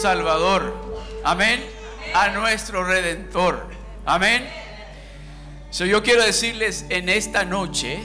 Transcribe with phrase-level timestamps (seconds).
[0.00, 0.72] Salvador.
[1.24, 1.62] Amén.
[2.14, 3.66] A nuestro Redentor.
[4.06, 4.48] Amén.
[5.72, 8.00] Yo quiero decirles en esta noche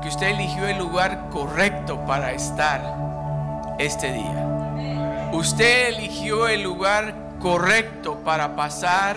[0.00, 5.30] que usted eligió el lugar correcto para estar este día.
[5.32, 9.16] Usted eligió el lugar correcto para pasar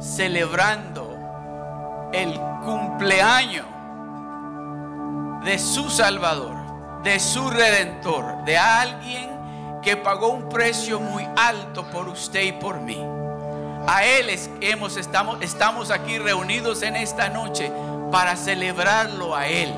[0.00, 3.66] celebrando el cumpleaños
[5.44, 9.31] de su Salvador, de su Redentor, de alguien
[9.82, 12.98] que pagó un precio muy alto por usted y por mí.
[13.86, 14.30] A Él
[14.60, 17.72] hemos, estamos, estamos aquí reunidos en esta noche
[18.12, 19.74] para celebrarlo a Él,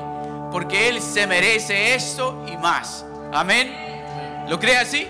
[0.51, 3.03] porque Él se merece esto y más.
[3.33, 4.45] Amén.
[4.47, 5.07] ¿Lo cree así?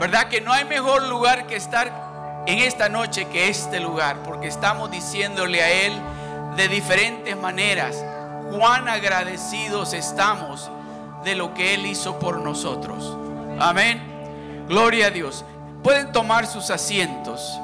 [0.00, 4.16] ¿Verdad que no hay mejor lugar que estar en esta noche que este lugar?
[4.24, 5.92] Porque estamos diciéndole a Él
[6.56, 8.02] de diferentes maneras
[8.50, 10.70] cuán agradecidos estamos
[11.22, 13.23] de lo que Él hizo por nosotros.
[13.58, 14.00] Amén.
[14.68, 15.44] Gloria a Dios.
[15.82, 17.58] Pueden tomar sus asientos.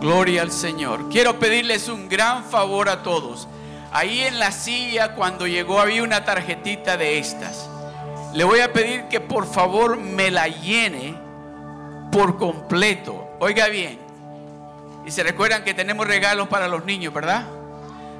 [0.00, 1.08] Gloria al Señor.
[1.08, 3.48] Quiero pedirles un gran favor a todos.
[3.92, 7.68] Ahí en la silla cuando llegó había una tarjetita de estas.
[8.34, 11.14] Le voy a pedir que por favor me la llene
[12.10, 13.28] por completo.
[13.40, 13.98] Oiga bien.
[15.06, 17.44] Y se recuerdan que tenemos regalos para los niños, ¿verdad?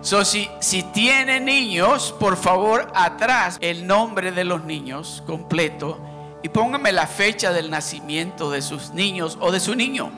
[0.05, 0.51] So, si,
[0.93, 5.99] tiene niños, por favor, atrás el nombre de los niños completo
[6.43, 10.12] y póngame la fecha del nacimiento de sus niños o de su niño.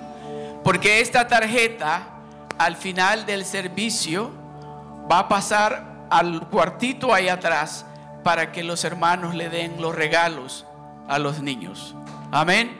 [0.64, 2.08] Porque esta tarjeta
[2.58, 4.32] al final del servicio
[5.08, 7.86] va a pasar al cuartito ahí atrás
[8.24, 10.66] para que los hermanos le den los regalos
[11.06, 11.94] a los niños.
[12.32, 12.76] Amén.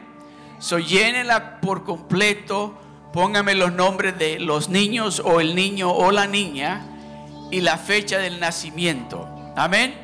[0.58, 2.75] So llénela por completo.
[3.12, 6.94] Póngame los nombres de los niños o el niño o la niña
[7.50, 9.28] y la fecha del nacimiento.
[9.56, 9.94] Amén.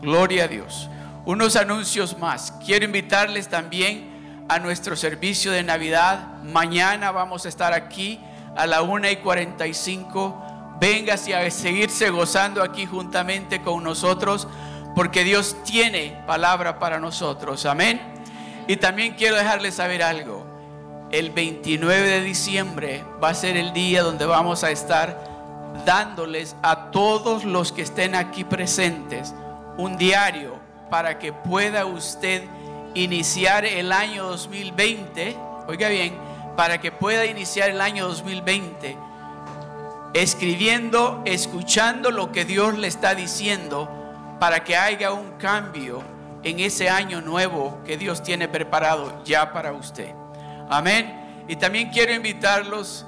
[0.00, 0.88] Gloria a Dios.
[1.24, 2.52] Unos anuncios más.
[2.64, 6.42] Quiero invitarles también a nuestro servicio de Navidad.
[6.42, 8.20] Mañana vamos a estar aquí
[8.56, 10.76] a la 1 y 45.
[10.80, 14.48] Véngase a seguirse gozando aquí juntamente con nosotros,
[14.94, 17.64] porque Dios tiene palabra para nosotros.
[17.64, 18.00] Amén.
[18.66, 20.46] Y también quiero dejarles saber algo.
[21.10, 25.33] El 29 de diciembre va a ser el día donde vamos a estar
[25.84, 29.34] dándoles a todos los que estén aquí presentes
[29.76, 30.58] un diario
[30.90, 32.44] para que pueda usted
[32.94, 35.36] iniciar el año 2020,
[35.66, 36.14] oiga bien,
[36.56, 38.96] para que pueda iniciar el año 2020
[40.14, 43.90] escribiendo, escuchando lo que Dios le está diciendo
[44.38, 46.02] para que haya un cambio
[46.44, 50.14] en ese año nuevo que Dios tiene preparado ya para usted.
[50.70, 51.44] Amén.
[51.48, 53.04] Y también quiero invitarlos,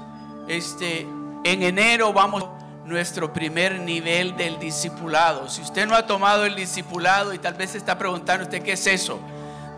[0.48, 1.06] este,
[1.52, 2.44] en enero vamos
[2.84, 5.48] nuestro primer nivel del discipulado.
[5.48, 8.86] Si usted no ha tomado el discipulado y tal vez está preguntando usted qué es
[8.86, 9.20] eso,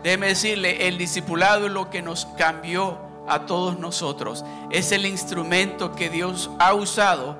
[0.03, 4.45] Déjeme decirle, el discipulado es lo que nos cambió a todos nosotros.
[4.71, 7.37] Es el instrumento que Dios ha usado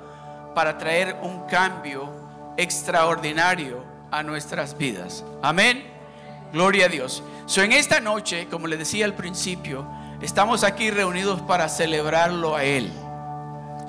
[0.53, 2.09] para traer un cambio
[2.57, 5.23] extraordinario a nuestras vidas.
[5.41, 5.85] Amén.
[6.51, 7.23] Gloria a Dios.
[7.45, 9.87] So, en esta noche, como le decía al principio,
[10.21, 12.91] estamos aquí reunidos para celebrarlo a Él.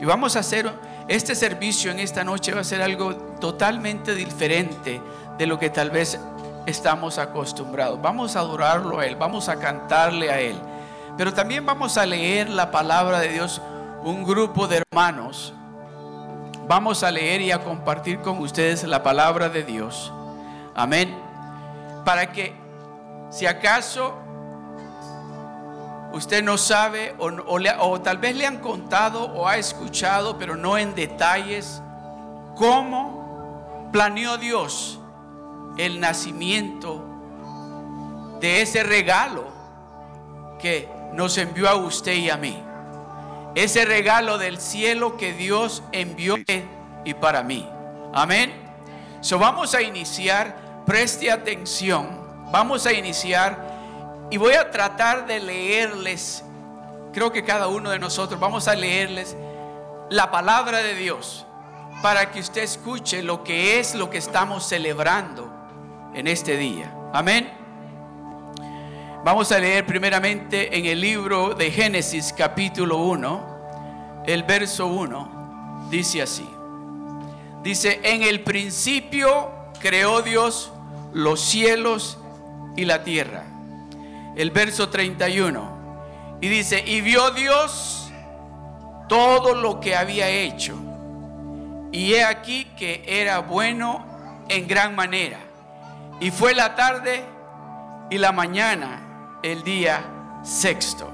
[0.01, 0.71] Y vamos a hacer
[1.09, 5.01] este servicio en esta noche va a ser algo totalmente diferente
[5.37, 6.19] de lo que tal vez
[6.67, 8.01] estamos acostumbrados.
[8.01, 10.57] Vamos a adorarlo a Él, vamos a cantarle a Él.
[11.19, 13.61] Pero también vamos a leer la palabra de Dios,
[14.03, 15.53] un grupo de hermanos.
[16.67, 20.13] Vamos a leer y a compartir con ustedes la palabra de Dios.
[20.75, 21.15] Amén.
[22.05, 22.55] Para que
[23.31, 24.15] si acaso
[26.13, 30.95] usted no sabe o, tal vez le han contado o ha escuchado, pero no en
[30.95, 31.83] detalles,
[32.57, 35.01] cómo planeó Dios
[35.79, 37.05] el nacimiento
[38.41, 39.45] de ese regalo
[40.59, 42.63] que nos envió a usted y a mí.
[43.55, 46.37] Ese regalo del cielo que Dios envió
[47.05, 47.69] y para mí.
[48.13, 48.53] Amén.
[49.21, 52.21] So vamos a iniciar, preste atención.
[52.53, 53.70] Vamos a iniciar
[54.31, 56.45] y voy a tratar de leerles,
[57.13, 59.37] creo que cada uno de nosotros vamos a leerles
[60.09, 61.47] la palabra de Dios
[62.03, 65.53] para que usted escuche lo que es lo que estamos celebrando
[66.15, 66.95] en este día.
[67.13, 67.51] Amén.
[69.25, 75.89] Vamos a leer primeramente en el libro de Génesis capítulo 1, el verso 1.
[75.91, 76.49] Dice así.
[77.63, 80.73] Dice, en el principio creó Dios
[81.13, 82.17] los cielos
[82.77, 83.50] y la tierra.
[84.37, 86.39] El verso 31.
[86.41, 88.11] Y dice, y vio Dios
[89.09, 90.75] todo lo que había hecho.
[91.93, 94.07] y he aquí que era bueno
[94.49, 95.39] en gran manera.
[96.21, 97.25] Y fue la tarde
[98.11, 100.05] y la mañana el día
[100.43, 101.11] sexto.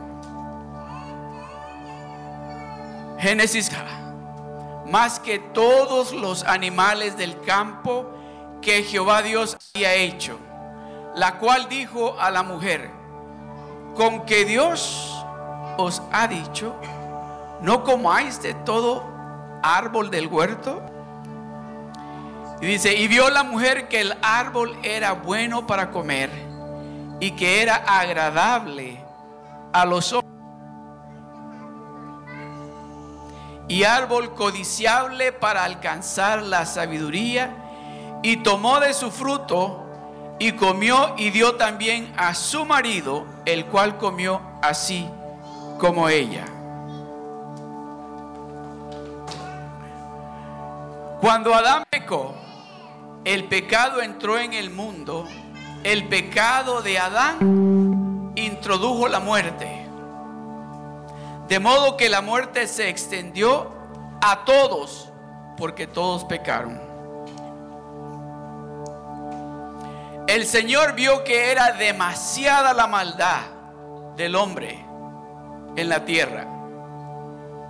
[3.18, 3.70] Génesis,
[4.86, 8.10] más que todos los animales del campo
[8.60, 10.38] que Jehová Dios había hecho,
[11.14, 12.90] la cual dijo a la mujer,
[13.96, 15.24] con que Dios
[15.78, 16.74] os ha dicho,
[17.60, 19.02] no comáis de todo
[19.62, 20.82] árbol del huerto.
[22.60, 26.30] Y dice, y vio la mujer que el árbol era bueno para comer
[27.20, 28.98] y que era agradable
[29.72, 30.24] a los ojos.
[33.68, 37.50] Y árbol codiciable para alcanzar la sabiduría.
[38.22, 39.84] Y tomó de su fruto
[40.38, 45.08] y comió y dio también a su marido, el cual comió así
[45.78, 46.44] como ella.
[51.20, 52.34] Cuando Adán pecó,
[53.24, 55.26] el pecado entró en el mundo,
[55.82, 59.86] el pecado de Adán introdujo la muerte.
[61.48, 63.70] De modo que la muerte se extendió
[64.20, 65.10] a todos,
[65.56, 66.85] porque todos pecaron.
[70.26, 73.42] El Señor vio que era demasiada la maldad
[74.16, 74.84] del hombre
[75.76, 76.46] en la tierra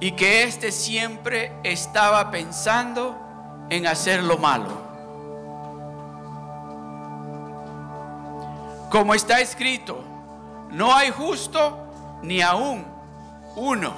[0.00, 3.14] y que éste siempre estaba pensando
[3.68, 4.86] en hacer lo malo.
[8.90, 10.02] Como está escrito,
[10.70, 12.86] no hay justo ni aún
[13.54, 13.92] uno.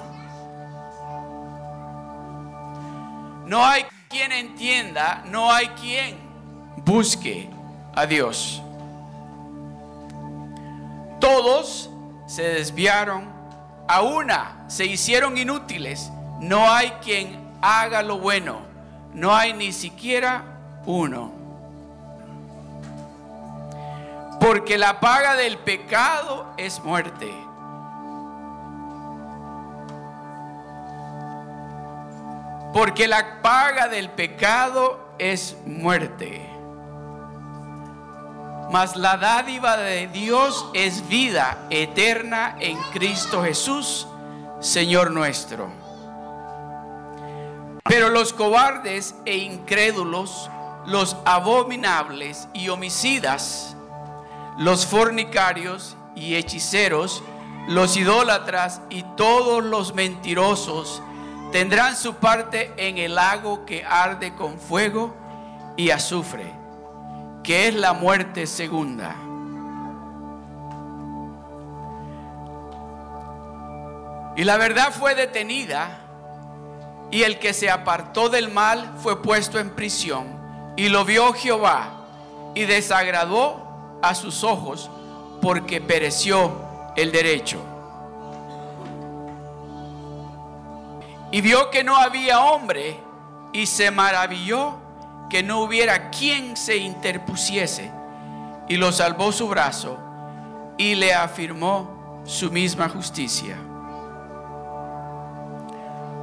[3.47, 6.19] No hay quien entienda, no hay quien
[6.85, 7.49] busque
[7.99, 8.63] a Dios.
[11.21, 11.91] Todos
[12.27, 13.25] se desviaron,
[13.87, 16.11] a una se hicieron inútiles.
[16.41, 18.69] No hay quien haga lo bueno
[19.19, 20.45] no hay ni siquiera
[20.87, 21.33] uno.
[24.41, 27.33] Porque la paga del pecado es muerte.
[32.73, 36.58] Porque la paga del pecado es muerte.
[38.71, 44.07] Mas la dádiva de Dios es vida eterna en Cristo Jesús,
[44.61, 45.71] Señor nuestro.
[47.85, 50.51] Pero los cobardes e incrédulos,
[50.87, 53.75] los abominables y homicidas,
[54.59, 57.23] los fornicarios y hechiceros,
[57.69, 61.03] los idólatras y todos los mentirosos
[61.53, 65.15] tendrán su parte en el lago que arde con fuego
[65.77, 66.53] y azufre,
[67.49, 69.17] que es la muerte segunda.
[74.37, 75.99] Y la verdad fue detenida
[77.11, 80.27] y el que se apartó del mal fue puesto en prisión.
[80.77, 81.89] Y lo vio Jehová
[82.55, 84.91] y desagradó a sus ojos
[85.41, 86.53] porque pereció
[86.97, 87.63] el derecho.
[91.31, 93.01] Y vio que no había hombre
[93.55, 94.87] y se maravilló
[95.29, 97.91] que no hubiera quien se interpusiese.
[98.69, 99.99] Y lo salvó su brazo
[100.77, 103.57] y le afirmó su misma justicia.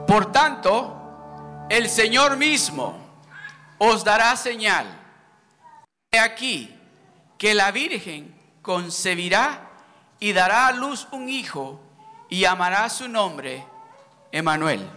[0.08, 2.96] Por tanto, el Señor mismo
[3.78, 4.86] os dará señal.
[6.12, 6.74] He aquí
[7.38, 9.70] que la Virgen concebirá
[10.20, 11.80] y dará a luz un hijo
[12.30, 13.66] y llamará su nombre
[14.32, 14.88] Emanuel.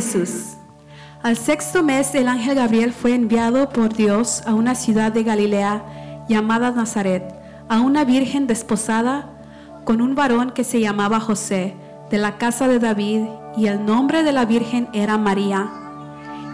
[0.00, 0.56] Jesús.
[1.22, 6.24] Al sexto mes el ángel Gabriel fue enviado por Dios a una ciudad de Galilea
[6.26, 7.34] llamada Nazaret,
[7.68, 9.28] a una virgen desposada
[9.84, 11.74] con un varón que se llamaba José,
[12.10, 13.24] de la casa de David,
[13.58, 15.70] y el nombre de la virgen era María.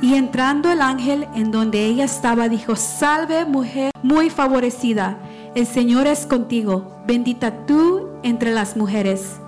[0.02, 5.18] Y entrando el ángel en donde ella estaba, dijo, salve mujer muy favorecida,
[5.54, 9.38] el Señor es contigo, bendita tú entre las mujeres.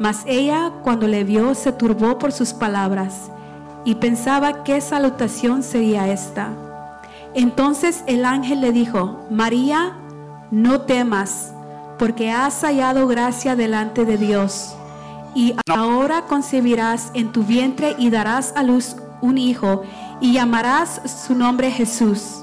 [0.00, 3.30] Mas ella, cuando le vio, se turbó por sus palabras
[3.84, 6.48] y pensaba qué salutación sería esta.
[7.34, 9.98] Entonces el ángel le dijo, María,
[10.50, 11.52] no temas,
[11.98, 14.74] porque has hallado gracia delante de Dios.
[15.34, 19.82] Y ahora concebirás en tu vientre y darás a luz un hijo,
[20.22, 22.42] y llamarás su nombre Jesús.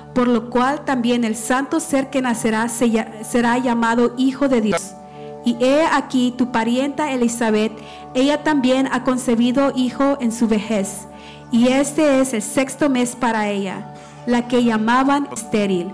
[0.13, 4.95] por lo cual también el santo ser que nacerá será llamado Hijo de Dios.
[5.43, 7.71] Y he aquí tu parienta Elizabeth,
[8.13, 11.07] ella también ha concebido hijo en su vejez,
[11.51, 13.93] y este es el sexto mes para ella,
[14.27, 15.91] la que llamaban estéril,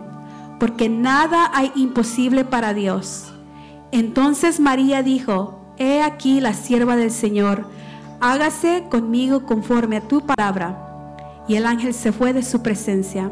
[0.60, 3.32] porque nada hay imposible para Dios.
[3.92, 7.68] Entonces María dijo, He aquí la sierva del Señor,
[8.20, 10.84] hágase conmigo conforme a tu palabra.
[11.48, 13.32] Y el ángel se fue de su presencia.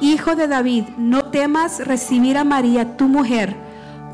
[0.00, 3.56] hijo de David, no temas recibir a María, tu mujer,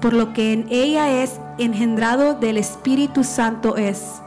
[0.00, 4.20] por lo que en ella es engendrado del Espíritu Santo es.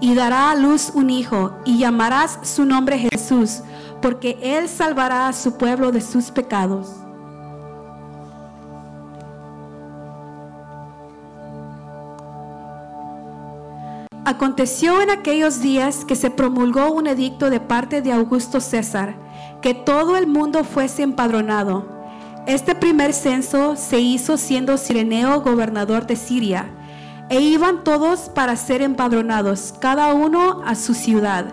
[0.00, 3.60] Y dará a luz un hijo, y llamarás su nombre Jesús,
[4.00, 6.96] porque él salvará a su pueblo de sus pecados.
[14.24, 19.14] Aconteció en aquellos días que se promulgó un edicto de parte de Augusto César,
[19.62, 21.86] que todo el mundo fuese empadronado.
[22.46, 26.66] Este primer censo se hizo siendo Sireneo gobernador de Siria,
[27.28, 31.46] e iban todos para ser empadronados, cada uno a su ciudad.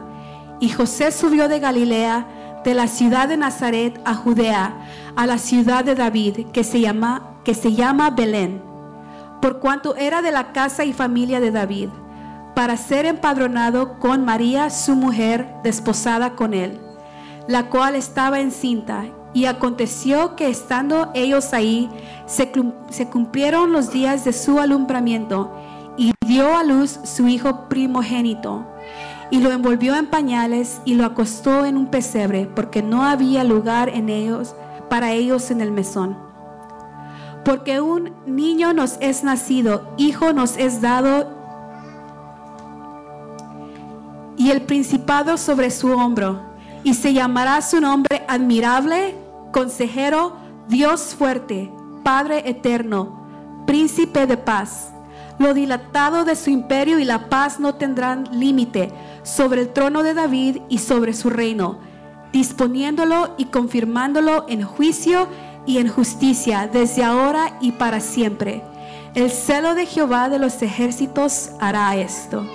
[0.60, 4.74] Y José subió de Galilea, de la ciudad de Nazaret a Judea,
[5.16, 8.62] a la ciudad de David, que se llama, que se llama Belén,
[9.42, 11.90] por cuanto era de la casa y familia de David,
[12.56, 16.82] para ser empadronado con María, su mujer, desposada con él,
[17.50, 19.06] la cual estaba encinta.
[19.34, 21.90] Y aconteció que estando ellos ahí,
[22.26, 25.52] se, cum- se cumplieron los días de su alumbramiento,
[25.98, 28.66] y dio a luz su hijo primogénito,
[29.32, 33.90] y lo envolvió en pañales y lo acostó en un pesebre, porque no había lugar
[33.90, 34.56] en ellos
[34.90, 36.18] para ellos en el mesón.
[37.44, 41.28] Porque un niño nos es nacido, hijo nos es dado,
[44.38, 46.49] y el principado sobre su hombro,
[46.84, 49.16] y se llamará su nombre admirable,
[49.52, 50.38] consejero,
[50.68, 51.72] Dios fuerte,
[52.04, 54.92] Padre eterno, príncipe de paz.
[55.38, 58.92] Lo dilatado de su imperio y la paz no tendrán límite
[59.24, 61.80] sobre el trono de David y sobre su reino,
[62.34, 65.28] disponiéndolo y confirmándolo en juicio
[65.66, 68.64] y en justicia desde ahora y para siempre.
[69.16, 72.46] El celo de Jehová de los ejércitos hará esto.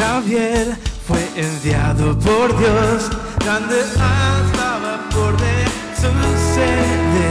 [0.00, 0.74] Gabriel
[1.06, 3.10] fue enviado por Dios,
[3.44, 7.30] donde estaba por de suceder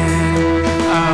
[0.93, 1.13] a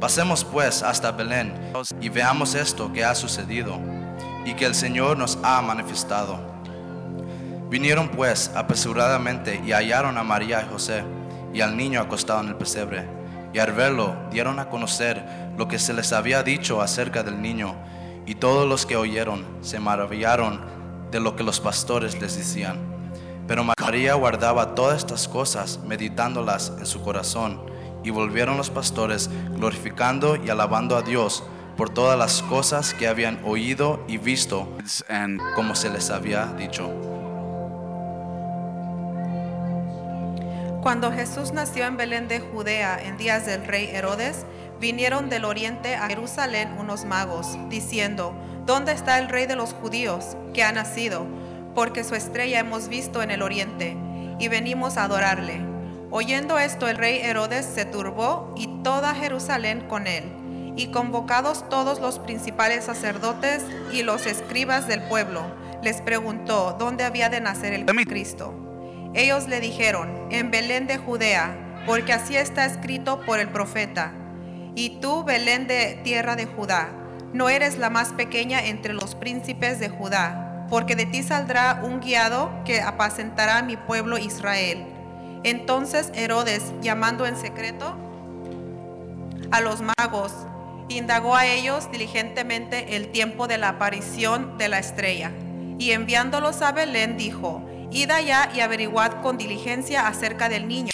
[0.00, 3.78] pasemos pues hasta Belén y veamos esto que ha sucedido
[4.44, 6.38] y que el Señor nos ha manifestado.
[7.68, 11.02] Vinieron pues apresuradamente y hallaron a María y José
[11.52, 13.08] y al niño acostado en el pesebre.
[13.52, 15.24] Y al verlo dieron a conocer
[15.56, 17.74] lo que se les había dicho acerca del niño.
[18.26, 20.60] Y todos los que oyeron se maravillaron
[21.10, 22.78] de lo que los pastores les decían.
[23.48, 27.60] Pero María guardaba todas estas cosas, meditándolas en su corazón.
[28.06, 31.42] Y volvieron los pastores glorificando y alabando a Dios
[31.76, 34.68] por todas las cosas que habían oído y visto,
[35.56, 36.88] como se les había dicho.
[40.82, 44.46] Cuando Jesús nació en Belén de Judea en días del rey Herodes,
[44.80, 50.36] vinieron del oriente a Jerusalén unos magos, diciendo, ¿Dónde está el rey de los judíos
[50.54, 51.26] que ha nacido?
[51.74, 53.96] Porque su estrella hemos visto en el oriente,
[54.38, 55.75] y venimos a adorarle.
[56.10, 60.24] Oyendo esto, el rey Herodes se turbó y toda Jerusalén con él.
[60.76, 65.42] Y convocados todos los principales sacerdotes y los escribas del pueblo,
[65.82, 68.54] les preguntó dónde había de nacer el Cristo.
[69.14, 74.12] Ellos le dijeron, en Belén de Judea, porque así está escrito por el profeta.
[74.74, 76.90] Y tú, Belén de tierra de Judá,
[77.32, 82.00] no eres la más pequeña entre los príncipes de Judá, porque de ti saldrá un
[82.00, 84.95] guiado que apacentará a mi pueblo Israel.
[85.46, 87.96] Entonces Herodes, llamando en secreto
[89.52, 90.32] a los magos,
[90.88, 95.30] indagó a ellos diligentemente el tiempo de la aparición de la estrella.
[95.78, 100.90] Y enviándolos a Belén dijo, Id allá y averiguad con diligencia acerca del niño.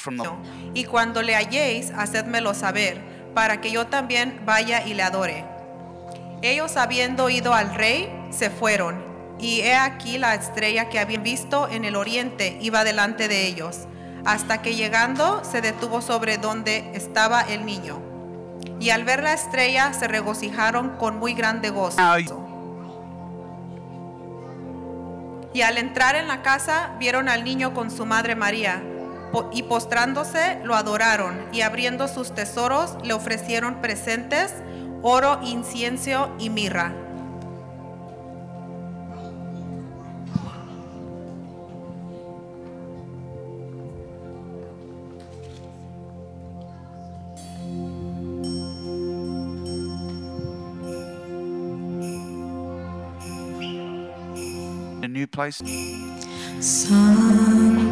[0.75, 3.01] Y cuando le halléis, hacedmelo saber,
[3.35, 5.47] para que yo también vaya y le adore.
[6.43, 9.03] Ellos habiendo ido al rey, se fueron.
[9.39, 13.87] Y he aquí la estrella que habían visto en el oriente iba delante de ellos,
[14.25, 18.01] hasta que llegando se detuvo sobre donde estaba el niño.
[18.81, 22.01] Y al ver la estrella se regocijaron con muy grande gozo.
[25.55, 28.83] Y al entrar en la casa vieron al niño con su madre María,
[29.53, 34.55] y postrándose lo adoraron, y abriendo sus tesoros le ofrecieron presentes,
[35.03, 36.93] oro, incienso y mirra.
[55.33, 55.63] place.
[56.61, 57.92] Some